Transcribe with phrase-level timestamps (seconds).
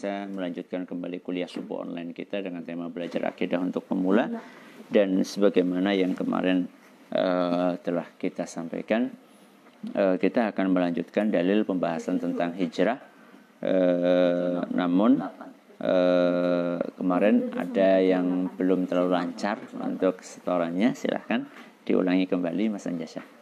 [0.00, 4.32] bisa melanjutkan kembali kuliah subuh online kita dengan tema belajar akidah untuk pemula.
[4.88, 6.64] Dan sebagaimana yang kemarin
[7.12, 9.12] uh, telah kita sampaikan
[9.92, 12.96] uh, kita akan melanjutkan dalil pembahasan tentang hijrah.
[13.60, 20.96] Uh, namun uh, kemarin ada yang belum terlalu lancar untuk setorannya.
[20.96, 21.44] Silahkan
[21.84, 23.39] diulangi kembali Mas Anjasa ya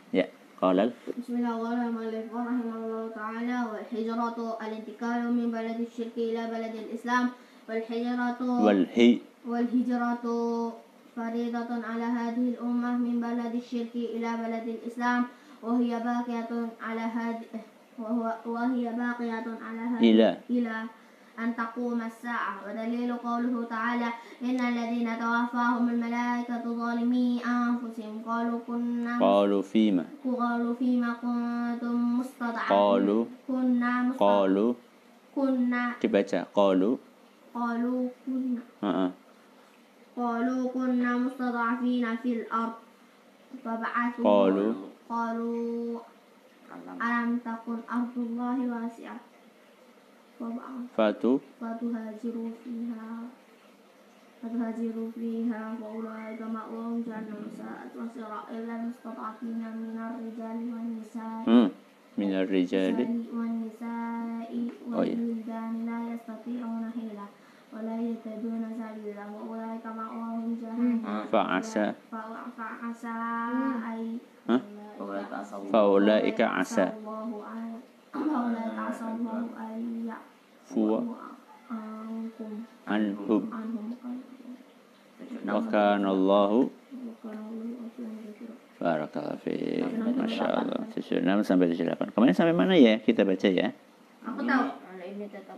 [0.58, 2.34] قال بسم الله الرحمن الرحيم.
[2.34, 3.58] رحمه الله تعالى.
[3.70, 7.30] والهجرة الانتقال من بلد الشرك إلى بلد الإسلام.
[7.68, 10.26] والهجرة والهي والهجرة
[11.16, 15.22] فريضة على هذه الأمة من بلد الشرك إلى بلد الإسلام.
[15.62, 16.50] وهي باقية
[16.82, 17.46] على هذه
[18.46, 20.76] وهي باقية على هذه إلى إلى
[21.38, 22.54] أن تقوم الساعة.
[22.66, 24.08] ودليل قوله تعالى
[24.42, 28.22] إن الذين توفاهم الملائكة ظالمي أنفسهم.
[28.26, 32.76] قالوا كنا قالوا فيما؟ قالوا فيما كنتم مستضعفين.
[32.76, 34.74] قالوا كنا مستضعفين قالوا
[35.34, 36.96] كنا dibaca قالوا
[37.54, 39.10] قالوا كنا uh
[40.18, 42.72] قالوا كنا مستضعفين في الأرض.
[43.64, 44.74] فبعثوا قالوا
[45.08, 46.00] قالوا
[47.02, 49.16] ألم تكن أرض الله واسعة؟
[50.38, 51.32] fatu fatu?
[51.58, 53.26] Fatuhajiru fiha.
[54.38, 61.42] Fatuhajiru fiha wa kama ma'wahum jannah, sa'at masira illa mustata'atina minar rijali wan nisa'i.
[61.42, 61.68] Hmm.
[62.14, 63.04] minar rijali.
[63.34, 65.86] Wan nisa'i oh, wa wildan iya.
[65.90, 67.26] la yastati'una hila
[67.74, 71.02] wa la yataduna sabila wa ulaika ma'wahum jahannam.
[71.02, 71.86] Hmm, fa'asa
[72.54, 73.14] fa'asa
[73.50, 73.90] hmm.
[73.90, 74.02] ay.
[75.74, 76.94] Fa'ulaika asa.
[78.28, 80.12] 後咧打手冇誒入。
[80.68, 81.00] Fuwa
[82.84, 83.48] anhum
[85.48, 86.68] wa kana Allahu
[88.78, 89.80] barakallahu fi.
[90.12, 93.72] Masya Allah 76 sampai 78 kemarin sampai mana ya kita baca ya?
[94.28, 94.64] Aku tahu.
[95.08, 95.56] Ini tetap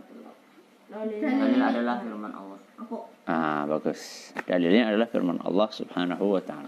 [0.91, 2.59] Dalil adalah firman Allah.
[3.23, 4.31] Ah, bagus.
[4.43, 6.67] Dalilnya adalah firman Allah Subhanahu wa taala.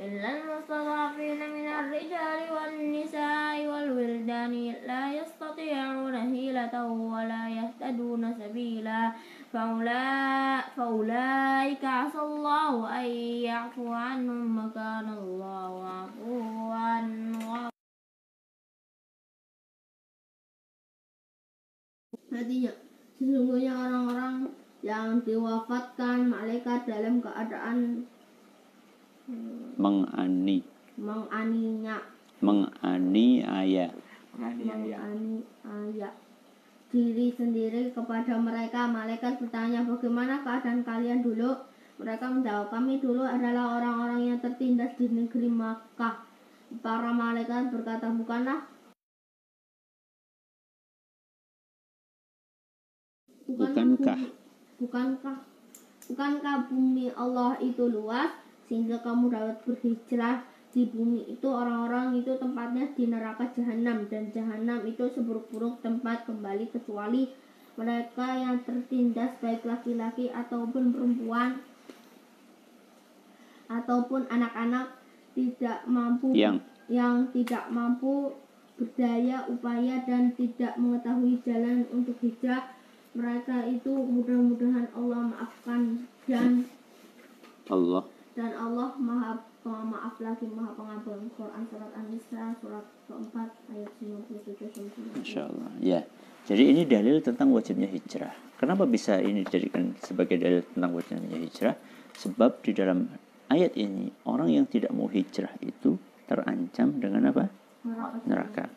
[0.00, 4.54] إلا المستضعفين من الرجال والنساء والولدان
[4.88, 9.02] لا يستطيعون حيلة ولا يهتدون سبيلا
[9.52, 13.06] فأولا- فأولئك عسى الله أن
[13.48, 16.42] يعفو عنهم وكان الله عفوا
[16.72, 17.70] غفورا
[22.32, 22.72] Artinya,
[23.20, 24.48] sesungguhnya orang-orang
[24.80, 28.08] yang diwafatkan malaikat dalam keadaan
[29.27, 30.63] Mengani.
[30.97, 31.99] Menganinya
[32.37, 33.89] menganiaya
[34.37, 36.09] menganiaya
[36.87, 38.87] diri sendiri kepada mereka.
[38.87, 41.59] Malaikat bertanya bagaimana keadaan kalian dulu?
[41.97, 46.23] Mereka menjawab kami dulu adalah orang-orang yang tertindas di negeri Makkah.
[46.79, 48.63] Para malaikat berkata bukanlah
[53.47, 54.19] bukankah?
[54.77, 55.37] Bukankah?
[56.07, 60.43] Bukankah bumi Allah itu luas sehingga kamu dapat berhijrah
[60.75, 61.25] di bumi.
[61.31, 67.31] Itu orang-orang itu tempatnya di neraka jahanam dan jahanam itu seburuk-buruk tempat kembali kecuali
[67.77, 71.61] mereka yang tertindas baik laki-laki ataupun perempuan
[73.69, 74.97] ataupun anak-anak
[75.37, 76.57] tidak mampu yang
[76.89, 78.33] yang tidak mampu
[78.79, 82.73] berdaya upaya dan tidak mengetahui jalan untuk hijrah.
[83.17, 86.69] Mereka itu mudah-mudahan Allah maafkan dan
[87.69, 88.05] Allah
[88.37, 89.33] dan Allah maha
[89.65, 95.71] pemaaf lagi maha pengampun Quran surat An-Nisa surat keempat ayat 97 sampai Masya Allah.
[95.81, 96.05] Ya.
[96.45, 98.31] Jadi ini dalil tentang wajibnya hijrah.
[98.61, 101.75] Kenapa bisa ini dijadikan sebagai dalil tentang wajibnya hijrah?
[102.13, 103.09] Sebab di dalam
[103.49, 105.97] ayat ini orang yang tidak mau hijrah itu
[106.29, 107.49] terancam dengan apa?
[108.29, 108.69] neraka.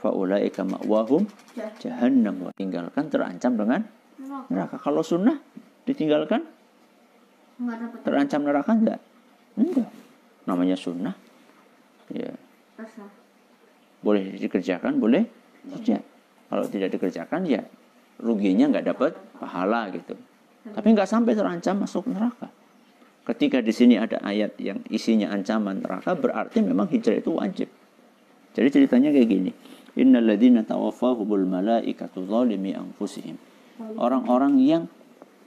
[0.00, 1.28] Faulaika ma'wahum
[1.76, 2.48] jahannam.
[2.56, 3.84] Tinggalkan terancam dengan
[4.48, 4.80] neraka.
[4.80, 5.36] Kalau sunnah
[5.84, 6.53] ditinggalkan
[8.02, 9.00] terancam neraka enggak?
[9.54, 9.90] Enggak.
[10.44, 11.16] Namanya sunnah.
[12.12, 12.36] Ya.
[14.04, 15.24] boleh dikerjakan boleh
[15.80, 16.04] tidak.
[16.52, 17.64] Kalau tidak dikerjakan ya
[18.20, 20.14] ruginya nggak dapat pahala gitu.
[20.64, 22.52] Tapi nggak sampai terancam masuk neraka.
[23.24, 27.68] Ketika di sini ada ayat yang isinya ancaman neraka berarti memang hijrah itu wajib.
[28.52, 29.50] Jadi ceritanya kayak gini.
[29.96, 33.40] Innalladzina tawaffahumul malaikatu zalimi anfusihim.
[33.96, 34.84] Orang-orang yang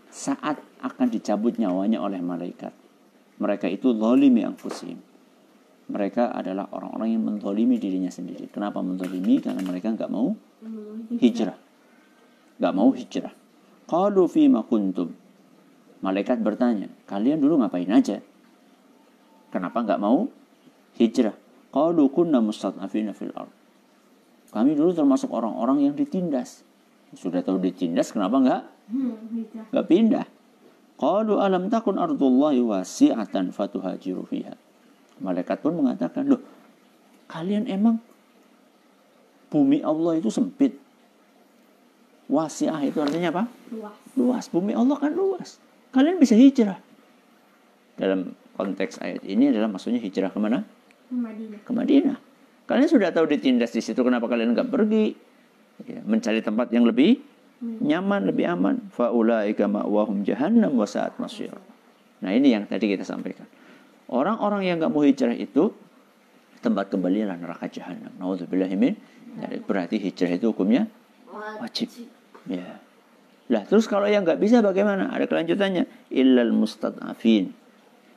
[0.09, 2.73] saat akan dicabut nyawanya oleh malaikat.
[3.37, 4.99] Mereka itu zalimi anfusihim.
[5.87, 8.51] Mereka adalah orang-orang yang menzalimi dirinya sendiri.
[8.51, 9.39] Kenapa menzalimi?
[9.39, 10.35] Karena mereka nggak mau
[11.15, 11.55] hijrah.
[12.59, 13.33] Nggak mau hijrah.
[13.87, 15.15] Qalu fima kuntum.
[16.03, 18.19] Malaikat bertanya, kalian dulu ngapain aja?
[19.49, 20.27] Kenapa nggak mau
[20.99, 21.33] hijrah?
[21.71, 23.53] Qalu kunna mustad'afina fil ard.
[24.51, 26.67] Kami dulu termasuk orang-orang yang ditindas.
[27.15, 28.61] Sudah tahu ditindas, kenapa nggak
[29.71, 30.27] nggak pindah?
[30.97, 34.57] Qalu alam takun ardullahi wasi'atan fatuhajiru fiha.
[35.21, 36.41] Malaikat pun mengatakan, loh
[37.29, 38.01] kalian emang
[39.53, 40.73] bumi Allah itu sempit.
[42.27, 43.43] Wasi'ah itu artinya apa?
[43.71, 44.45] luas Luas.
[44.49, 45.61] Bumi Allah kan luas.
[45.93, 46.81] Kalian bisa hijrah.
[47.95, 50.65] Dalam konteks ayat ini adalah maksudnya hijrah ke mana?
[51.07, 52.17] ke Madinah Ke Madinah.
[52.67, 55.15] Kalian sudah tahu ditindas di situ, kenapa kalian nggak pergi?
[55.87, 57.21] Ya, mencari tempat yang lebih
[57.61, 58.89] nyaman, lebih aman.
[58.93, 61.53] Faulaika ma'wahum jahannam wa sa'at masyir.
[62.21, 63.45] Nah ini yang tadi kita sampaikan.
[64.07, 65.73] Orang-orang yang nggak mau hijrah itu
[66.63, 68.13] tempat kembali adalah neraka jahanam.
[68.17, 68.95] Nauzubillahimin.
[69.37, 70.89] Jadi berarti hijrah itu hukumnya
[71.61, 71.91] wajib.
[72.49, 72.81] Ya.
[73.47, 75.13] Lah terus kalau yang nggak bisa bagaimana?
[75.13, 75.85] Ada kelanjutannya.
[76.09, 77.51] Illal mustad'afin.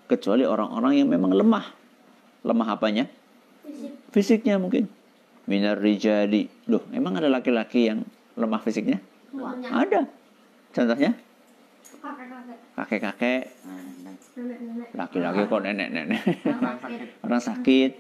[0.09, 1.67] Kecuali orang-orang yang memang lemah.
[2.43, 3.05] Lemah apanya?
[4.11, 4.91] Fisiknya mungkin.
[5.47, 6.51] Minar rijali.
[6.71, 8.99] Loh, emang ada laki-laki yang lemah fisiknya?
[9.71, 10.01] Ada.
[10.71, 11.13] Contohnya?
[12.81, 13.45] kakek-kakek
[14.97, 16.23] Laki-laki kok nenek-nenek.
[16.49, 17.91] orang sakit orang sakit,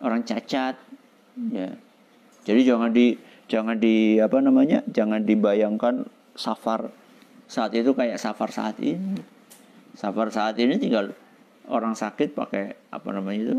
[0.00, 0.74] orang cacat,
[1.52, 1.70] ya.
[2.46, 3.18] Jadi jangan di
[3.50, 4.80] jangan di apa namanya?
[4.88, 6.88] Jangan dibayangkan safar
[7.46, 9.20] saat itu kayak safar saat ini.
[9.96, 11.12] Safar saat ini tinggal
[11.68, 13.58] orang sakit pakai apa namanya itu?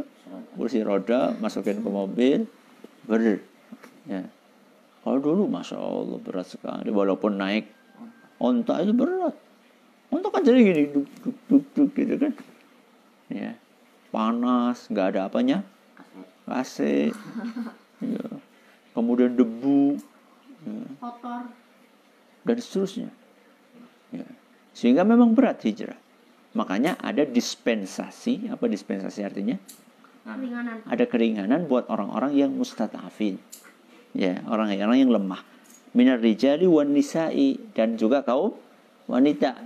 [0.60, 2.44] kursi roda, masukin ke mobil,
[3.08, 3.40] ber.
[4.10, 4.28] Ya.
[5.08, 7.72] Kalau dulu masya Allah berat sekali, walaupun naik
[8.44, 9.32] onta itu berat.
[10.12, 12.36] Onta kan jadi gini, duk duk duk duk gitu kan.
[13.32, 13.56] Ya
[14.12, 15.64] panas, nggak ada apanya,
[16.48, 17.12] AC,
[18.02, 18.28] ya.
[18.96, 20.00] kemudian debu,
[20.64, 20.88] ya.
[20.98, 21.44] kotor
[22.48, 23.10] dan seterusnya.
[24.10, 24.28] Ya.
[24.72, 26.00] Sehingga memang berat hijrah.
[26.56, 29.60] Makanya ada dispensasi, apa dispensasi artinya?
[30.28, 33.38] ringanan Ada keringanan buat orang-orang yang mustadafin.
[34.16, 35.42] Ya, orang-orang yang lemah.
[35.98, 38.54] Minar rijali wan nisa'i dan juga kaum
[39.10, 39.58] wanita.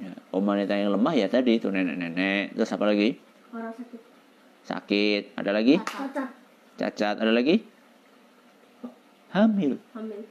[0.00, 3.18] Ya, kaum wanita yang lemah ya tadi itu nenek-nenek, terus apa lagi?
[3.50, 4.00] orang sakit
[4.62, 5.74] Sakit, ada lagi?
[5.82, 6.30] cacat
[6.78, 7.66] Cacat, ada lagi?
[9.34, 9.78] Hamil.
[9.94, 10.22] hamil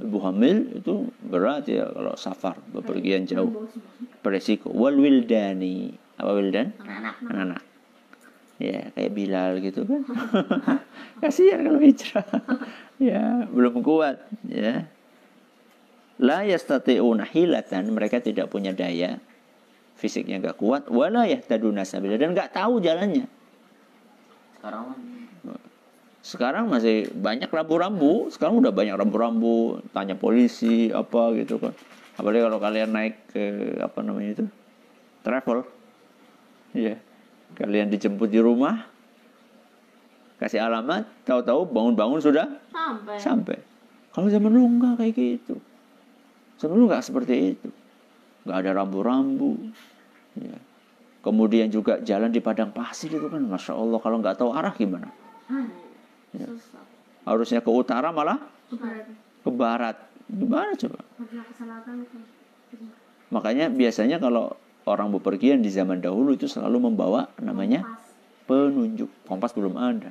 [0.00, 3.68] Ibu hamil itu berat ya kalau safar, bepergian jauh.
[4.24, 4.72] Beresiko.
[4.72, 5.92] Wal wildani.
[6.16, 6.72] Apa wildan?
[6.80, 7.69] anak Anak-anak.
[8.60, 10.04] Ya, kayak Bilal gitu kan.
[11.24, 12.28] Kasihan kalau hijrah.
[13.08, 14.20] ya, belum kuat.
[14.44, 14.84] Ya.
[16.20, 17.88] La yastati'una hilatan.
[17.88, 19.16] Mereka tidak punya daya.
[19.96, 20.92] Fisiknya nggak kuat.
[20.92, 22.20] Wala yahtaduna sabila.
[22.20, 23.24] Dan nggak tahu jalannya.
[24.60, 24.86] Sekarang
[26.20, 28.28] Sekarang masih banyak rambu-rambu.
[28.28, 29.80] Sekarang udah banyak rambu-rambu.
[29.96, 31.72] Tanya polisi apa gitu kan.
[32.20, 33.44] Apalagi kalau kalian naik ke
[33.80, 34.44] apa namanya itu
[35.24, 35.64] travel,
[36.76, 37.00] ya
[37.56, 38.86] kalian dijemput di rumah,
[40.40, 43.56] kasih alamat, tahu-tahu bangun-bangun sudah sampai sampai.
[44.10, 45.54] Kalau zaman dulu nggak kayak gitu.
[46.58, 47.68] Zaman dulu nggak seperti itu.
[48.42, 49.70] Nggak ada rambu-rambu.
[50.34, 50.58] Ya.
[51.20, 55.12] Kemudian juga jalan di padang pasir itu kan, masya Allah kalau nggak tahu arah gimana?
[56.32, 56.48] Ya.
[57.28, 58.40] Harusnya ke utara malah
[58.70, 59.06] Barat.
[59.42, 59.96] ke barat.
[60.30, 61.00] Gimana coba?
[61.02, 62.76] ke ke
[63.30, 64.54] Makanya biasanya kalau
[64.90, 67.86] orang bepergian di zaman dahulu itu selalu membawa namanya
[68.50, 69.06] penunjuk.
[69.30, 70.10] Kompas belum ada.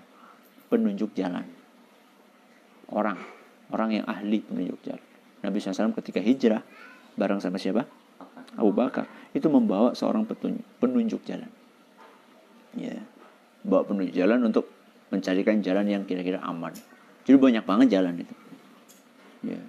[0.72, 1.44] Penunjuk jalan.
[2.88, 3.20] Orang.
[3.70, 5.06] Orang yang ahli penunjuk jalan.
[5.44, 6.64] Nabi SAW ketika hijrah
[7.20, 7.84] bareng sama siapa?
[8.56, 9.06] Abu Bakar.
[9.36, 11.52] Itu membawa seorang petunjuk, penunjuk jalan.
[12.74, 13.04] Ya.
[13.62, 14.72] Bawa penunjuk jalan untuk
[15.12, 16.72] mencarikan jalan yang kira-kira aman.
[17.28, 18.36] Jadi banyak banget jalan itu.
[19.44, 19.60] Ya.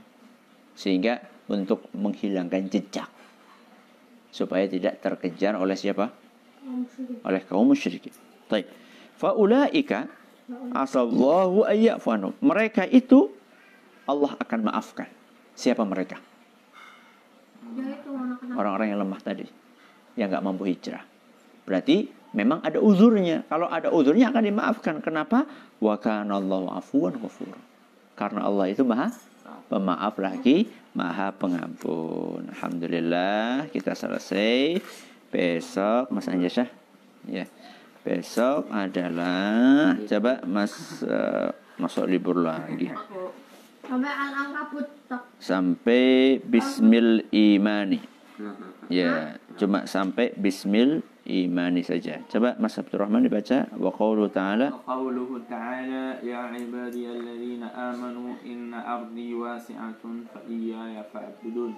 [0.79, 3.11] Sehingga untuk menghilangkan jejak
[4.31, 6.11] supaya tidak terkejar oleh siapa?
[7.27, 8.15] Oleh kaum musyrikin.
[8.47, 8.67] Baik.
[9.19, 10.07] Faulaika
[10.75, 12.35] asallahu ayyafanu.
[12.41, 13.31] Mereka itu
[14.07, 15.07] Allah akan maafkan.
[15.55, 16.19] Siapa mereka?
[17.77, 17.95] ya
[18.57, 19.47] Orang-orang yang lemah tadi.
[20.17, 21.05] Yang nggak mampu hijrah.
[21.69, 23.47] Berarti memang ada uzurnya.
[23.47, 24.95] Kalau ada uzurnya akan dimaafkan.
[25.05, 25.47] Kenapa?
[25.79, 27.55] Wa kana Allahu afuwan ghafur.
[28.19, 29.30] Karena Allah itu maha
[29.71, 30.67] pemaaf lagi,
[30.99, 32.51] maha pengampun.
[32.51, 34.83] Alhamdulillah kita selesai.
[35.31, 36.67] Besok Mas Anjasah
[37.31, 37.47] ya.
[38.03, 40.75] Besok adalah coba Mas
[41.07, 42.91] eh, masuk libur lagi.
[43.87, 45.23] Sampai al-ankabut tak.
[45.39, 48.03] sampai bismil imani.
[48.91, 52.21] Ya, cuma sampai bismil imani saja.
[52.31, 58.37] Coba Mas Abdul Rahman dibaca wa qawlu ta'ala wa qawluhu ta'ala ya ibadi alladhina amanu
[58.45, 61.77] inna ardi wasi'atun fa iyaya fa'budun.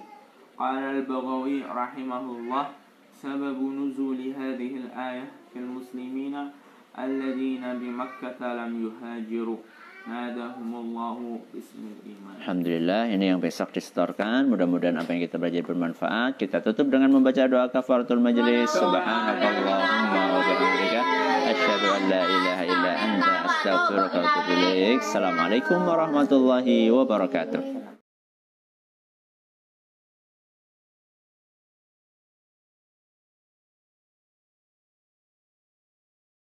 [0.55, 2.83] Qala al-Baghawi rahimahullah
[3.23, 6.35] سبب نزول هذه الآية في المسلمين
[6.99, 9.57] الذين بمكة لم يهاجروا
[12.43, 14.51] Alhamdulillah ini yang besok disetorkan.
[14.51, 16.35] Mudah-mudahan apa yang kita belajar bermanfaat.
[16.35, 18.67] Kita tutup dengan membaca doa kafaratul majlis.
[18.75, 18.99] Wa
[21.43, 22.91] Asyhadu an la ilaha illa
[24.99, 27.92] Assalamualaikum warahmatullahi wabarakatuh.